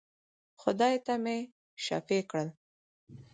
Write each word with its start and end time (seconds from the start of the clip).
خدای 0.61 0.95
ته 1.05 1.13
مي 1.23 1.37
شفېع 1.85 2.23
کړل. 2.29 2.49